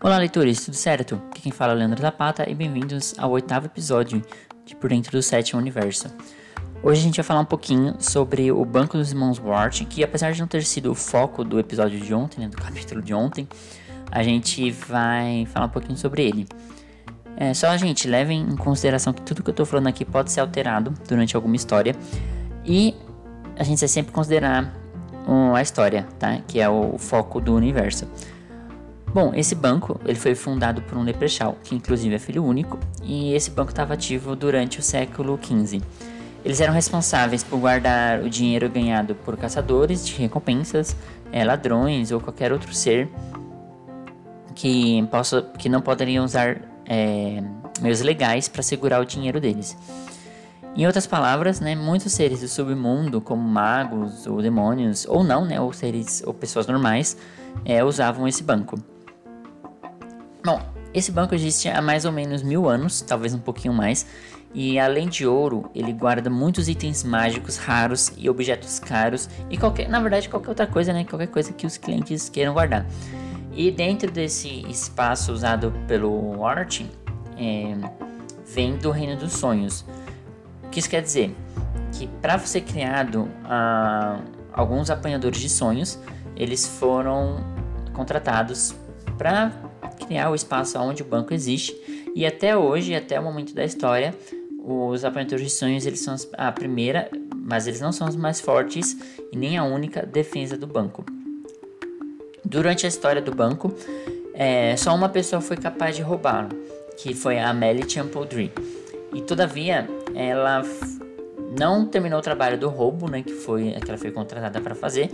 Olá, 0.00 0.16
leitores, 0.16 0.64
tudo 0.64 0.76
certo? 0.76 1.20
Aqui 1.28 1.42
quem 1.42 1.50
fala 1.50 1.72
é 1.72 1.74
o 1.74 1.78
Leandro 1.78 2.00
Zapata 2.00 2.48
e 2.48 2.54
bem-vindos 2.54 3.16
ao 3.18 3.32
oitavo 3.32 3.66
episódio 3.66 4.22
de 4.64 4.76
Por 4.76 4.90
Dentro 4.90 5.10
do 5.10 5.20
Sétimo 5.20 5.60
Universo. 5.60 6.06
Hoje 6.84 7.00
a 7.00 7.02
gente 7.02 7.16
vai 7.16 7.24
falar 7.24 7.40
um 7.40 7.44
pouquinho 7.44 7.96
sobre 7.98 8.52
o 8.52 8.64
Banco 8.64 8.96
dos 8.96 9.10
Irmãos 9.10 9.40
Ward, 9.40 9.84
que 9.86 10.04
apesar 10.04 10.30
de 10.30 10.38
não 10.38 10.46
ter 10.46 10.62
sido 10.62 10.92
o 10.92 10.94
foco 10.94 11.42
do 11.42 11.58
episódio 11.58 11.98
de 11.98 12.14
ontem, 12.14 12.42
né, 12.42 12.48
do 12.48 12.56
capítulo 12.56 13.02
de 13.02 13.12
ontem, 13.12 13.48
a 14.08 14.22
gente 14.22 14.70
vai 14.70 15.46
falar 15.46 15.66
um 15.66 15.70
pouquinho 15.70 15.98
sobre 15.98 16.28
ele. 16.28 16.46
É, 17.36 17.52
só, 17.52 17.76
gente, 17.76 18.06
levem 18.06 18.40
em 18.40 18.56
consideração 18.56 19.12
que 19.12 19.22
tudo 19.22 19.42
que 19.42 19.50
eu 19.50 19.54
tô 19.54 19.66
falando 19.66 19.88
aqui 19.88 20.04
pode 20.04 20.30
ser 20.30 20.38
alterado 20.38 20.94
durante 21.08 21.34
alguma 21.34 21.56
história 21.56 21.92
e 22.64 22.94
a 23.56 23.64
gente 23.64 23.80
vai 23.80 23.88
sempre 23.88 24.12
considerar 24.12 24.72
um, 25.26 25.56
a 25.56 25.60
história, 25.60 26.06
tá? 26.20 26.38
Que 26.46 26.60
é 26.60 26.68
o 26.68 26.96
foco 26.98 27.40
do 27.40 27.52
universo. 27.52 28.06
Bom, 29.12 29.32
esse 29.34 29.54
banco 29.54 29.98
ele 30.04 30.18
foi 30.18 30.34
fundado 30.34 30.82
por 30.82 30.98
um 30.98 31.02
leprechal, 31.02 31.56
que 31.64 31.74
inclusive 31.74 32.14
é 32.14 32.18
filho 32.18 32.44
único, 32.44 32.78
e 33.02 33.32
esse 33.34 33.50
banco 33.50 33.70
estava 33.70 33.94
ativo 33.94 34.36
durante 34.36 34.78
o 34.78 34.82
século 34.82 35.38
XV. 35.42 35.80
Eles 36.44 36.60
eram 36.60 36.72
responsáveis 36.72 37.42
por 37.42 37.58
guardar 37.58 38.20
o 38.20 38.30
dinheiro 38.30 38.68
ganhado 38.68 39.14
por 39.14 39.36
caçadores 39.36 40.06
de 40.06 40.14
recompensas, 40.14 40.94
é, 41.32 41.44
ladrões 41.44 42.12
ou 42.12 42.20
qualquer 42.20 42.52
outro 42.52 42.72
ser 42.72 43.08
que, 44.54 45.06
possa, 45.10 45.42
que 45.58 45.68
não 45.68 45.80
poderiam 45.80 46.24
usar 46.24 46.60
é, 46.86 47.42
meios 47.80 48.00
legais 48.00 48.48
para 48.48 48.62
segurar 48.62 49.00
o 49.00 49.04
dinheiro 49.04 49.40
deles. 49.40 49.76
Em 50.76 50.86
outras 50.86 51.06
palavras, 51.06 51.60
né, 51.60 51.74
muitos 51.74 52.12
seres 52.12 52.40
do 52.40 52.48
submundo, 52.48 53.20
como 53.20 53.42
magos 53.42 54.26
ou 54.26 54.40
demônios, 54.40 55.06
ou 55.08 55.24
não, 55.24 55.44
né, 55.44 55.60
ou 55.60 55.72
seres 55.72 56.22
ou 56.24 56.32
pessoas 56.32 56.66
normais, 56.66 57.16
é, 57.64 57.82
usavam 57.82 58.28
esse 58.28 58.42
banco. 58.42 58.78
Bom, 60.48 60.62
esse 60.94 61.12
banco 61.12 61.34
existe 61.34 61.68
há 61.68 61.82
mais 61.82 62.06
ou 62.06 62.10
menos 62.10 62.42
mil 62.42 62.66
anos, 62.66 63.02
talvez 63.02 63.34
um 63.34 63.38
pouquinho 63.38 63.74
mais, 63.74 64.06
e 64.54 64.78
além 64.78 65.06
de 65.06 65.26
ouro, 65.26 65.70
ele 65.74 65.92
guarda 65.92 66.30
muitos 66.30 66.70
itens 66.70 67.04
mágicos 67.04 67.58
raros 67.58 68.10
e 68.16 68.30
objetos 68.30 68.78
caros 68.78 69.28
e 69.50 69.58
qualquer, 69.58 69.90
na 69.90 70.00
verdade, 70.00 70.26
qualquer 70.26 70.48
outra 70.48 70.66
coisa, 70.66 70.90
né? 70.90 71.04
Qualquer 71.04 71.26
coisa 71.26 71.52
que 71.52 71.66
os 71.66 71.76
clientes 71.76 72.30
queiram 72.30 72.54
guardar. 72.54 72.86
E 73.52 73.70
dentro 73.70 74.10
desse 74.10 74.62
espaço 74.70 75.34
usado 75.34 75.70
pelo 75.86 76.42
Art, 76.46 76.80
é, 77.36 77.76
vem 78.46 78.78
do 78.78 78.90
Reino 78.90 79.18
dos 79.18 79.34
Sonhos. 79.34 79.84
O 80.64 80.70
que 80.70 80.78
isso 80.78 80.88
quer 80.88 81.02
dizer? 81.02 81.36
Que 81.92 82.06
para 82.22 82.38
ser 82.38 82.62
criado, 82.62 83.28
ah, 83.44 84.18
alguns 84.50 84.88
apanhadores 84.88 85.40
de 85.40 85.50
sonhos, 85.50 85.98
eles 86.34 86.66
foram 86.66 87.36
contratados 87.92 88.74
para 89.18 89.67
criar 89.98 90.30
o 90.30 90.34
espaço 90.34 90.78
onde 90.78 91.02
o 91.02 91.04
banco 91.04 91.34
existe. 91.34 91.76
E 92.14 92.26
até 92.26 92.56
hoje, 92.56 92.94
até 92.94 93.18
o 93.18 93.22
momento 93.22 93.54
da 93.54 93.64
história, 93.64 94.14
os 94.58 95.04
apanhadores 95.04 95.44
de 95.44 95.50
sonhos 95.50 95.86
eles 95.86 96.00
são 96.00 96.14
a 96.34 96.52
primeira, 96.52 97.10
mas 97.34 97.66
eles 97.66 97.80
não 97.80 97.92
são 97.92 98.08
os 98.08 98.16
mais 98.16 98.40
fortes 98.40 98.96
e 99.32 99.36
nem 99.36 99.56
a 99.56 99.64
única 99.64 100.04
defesa 100.04 100.56
do 100.56 100.66
banco. 100.66 101.04
Durante 102.44 102.86
a 102.86 102.88
história 102.88 103.22
do 103.22 103.34
banco, 103.34 103.74
é, 104.34 104.76
só 104.76 104.94
uma 104.94 105.08
pessoa 105.08 105.40
foi 105.40 105.56
capaz 105.56 105.96
de 105.96 106.02
roubá-lo, 106.02 106.50
que 106.96 107.14
foi 107.14 107.38
a 107.38 107.50
Amélie 107.50 107.88
Champodry. 107.88 108.52
E 109.14 109.22
todavia, 109.22 109.88
ela 110.14 110.62
não 111.58 111.86
terminou 111.86 112.18
o 112.18 112.22
trabalho 112.22 112.58
do 112.58 112.68
roubo, 112.68 113.10
né, 113.10 113.22
que 113.22 113.32
foi 113.32 113.72
que 113.72 113.90
ela 113.90 113.98
foi 113.98 114.10
contratada 114.10 114.60
para 114.60 114.74
fazer, 114.74 115.10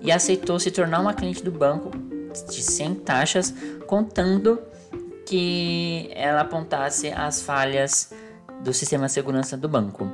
e 0.00 0.10
aceitou 0.10 0.58
se 0.58 0.70
tornar 0.70 1.00
uma 1.00 1.12
cliente 1.12 1.42
do 1.42 1.50
banco 1.50 1.90
de 2.42 2.62
100 2.62 2.94
taxas, 2.96 3.54
contando 3.86 4.60
que 5.26 6.10
ela 6.14 6.42
apontasse 6.42 7.08
as 7.08 7.42
falhas 7.42 8.12
do 8.62 8.72
sistema 8.72 9.06
de 9.06 9.12
segurança 9.12 9.56
do 9.56 9.68
banco. 9.68 10.10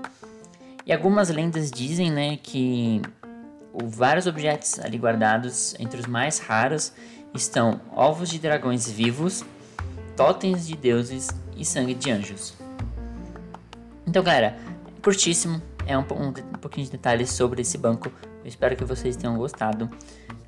E 0.87 0.93
algumas 0.93 1.29
lendas 1.29 1.71
dizem, 1.71 2.11
né, 2.11 2.39
que 2.43 3.03
vários 3.73 4.27
objetos 4.27 4.79
ali 4.81 4.99
guardados, 4.99 5.75
entre 5.79 6.01
os 6.01 6.07
mais 6.07 6.39
raros, 6.39 6.93
estão 7.35 7.81
ovos 7.95 8.29
de 8.29 8.39
dragões 8.39 8.89
vivos, 8.89 9.45
totens 10.17 10.67
de 10.67 10.77
deuses 10.77 11.29
e 11.57 11.65
sangue 11.65 11.95
de 11.95 12.11
anjos. 12.11 12.55
Então, 14.07 14.23
galera, 14.23 14.57
curtíssimo, 15.03 15.63
é 15.87 15.97
um, 15.97 16.03
um, 16.03 16.29
um 16.29 16.59
pouquinho 16.61 16.87
de 16.87 16.93
detalhes 16.93 17.31
sobre 17.31 17.63
esse 17.63 17.77
banco. 17.79 18.11
Eu 18.43 18.49
espero 18.49 18.77
que 18.77 18.85
vocês 18.85 19.17
tenham 19.17 19.37
gostado. 19.37 19.91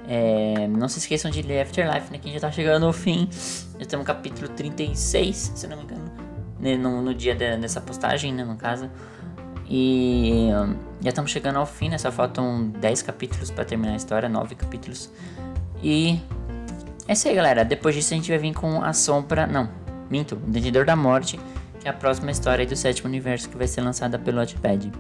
É, 0.07 0.67
não 0.69 0.89
se 0.89 0.99
esqueçam 0.99 1.31
de 1.31 1.43
ler 1.43 1.63
Afterlife, 1.63 2.11
né? 2.13 2.19
Que 2.19 2.33
já 2.33 2.41
tá 2.41 2.51
chegando 2.51 2.87
no 2.87 2.93
fim. 2.93 3.29
Já 3.31 3.83
estamos 3.83 4.07
capítulo 4.07 4.49
36, 4.49 5.53
se 5.55 5.67
não 5.67 5.77
me 5.77 5.85
engano. 5.85 6.11
Né, 6.59 6.77
no, 6.77 7.03
no 7.03 7.15
dia 7.15 7.35
de, 7.35 7.57
dessa 7.57 7.81
postagem, 7.81 8.33
né? 8.33 8.45
No 8.45 8.57
caso. 8.57 8.91
E 9.69 10.49
já 11.01 11.09
estamos 11.09 11.31
chegando 11.31 11.59
ao 11.59 11.67
fim, 11.67 11.89
né? 11.89 11.99
Só 11.99 12.11
faltam 12.11 12.69
10 12.81 13.03
capítulos 13.03 13.51
para 13.51 13.65
terminar 13.65 13.93
a 13.93 13.97
história, 13.97 14.29
9 14.29 14.55
capítulos. 14.55 15.11
E 15.83 16.21
é 17.07 17.13
isso 17.13 17.29
aí, 17.29 17.35
galera. 17.35 17.65
Depois 17.65 17.95
disso 17.95 18.13
a 18.13 18.17
gente 18.17 18.31
vai 18.31 18.39
vir 18.39 18.55
com 18.55 18.83
a 18.83 18.93
Sombra. 18.93 19.47
Não, 19.47 19.69
minto, 20.11 20.35
o 20.35 20.39
Detidor 20.39 20.85
da 20.85 20.97
Morte 20.97 21.39
é 21.85 21.91
a 21.91 21.93
próxima 21.93 22.31
história 22.31 22.67
do 22.67 22.77
sétimo 22.77 23.09
universo 23.09 23.49
que 23.49 23.57
vai 23.57 23.67
ser 23.67 23.81
lançada 23.81 24.19
pelo 24.19 24.39
Wattpad. 24.39 24.93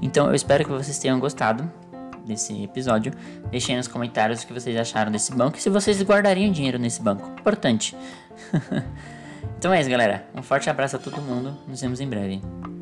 Então 0.00 0.28
eu 0.28 0.34
espero 0.34 0.64
que 0.64 0.70
vocês 0.70 0.98
tenham 0.98 1.18
gostado 1.18 1.70
desse 2.24 2.62
episódio. 2.62 3.12
Deixem 3.50 3.76
nos 3.76 3.88
comentários 3.88 4.42
o 4.42 4.46
que 4.46 4.52
vocês 4.52 4.76
acharam 4.76 5.10
desse 5.10 5.34
banco 5.34 5.58
e 5.58 5.60
se 5.60 5.70
vocês 5.70 6.00
guardariam 6.02 6.52
dinheiro 6.52 6.78
nesse 6.78 7.02
banco. 7.02 7.28
Importante. 7.40 7.96
então 9.58 9.72
é 9.72 9.80
isso, 9.80 9.90
galera. 9.90 10.26
Um 10.34 10.42
forte 10.42 10.70
abraço 10.70 10.96
a 10.96 10.98
todo 10.98 11.20
mundo. 11.20 11.56
Nos 11.66 11.80
vemos 11.80 12.00
em 12.00 12.08
breve. 12.08 12.77